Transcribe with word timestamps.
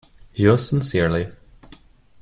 Yours 0.33 0.67
sincerely. 0.67 1.31